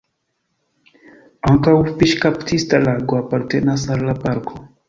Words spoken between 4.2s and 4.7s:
parko.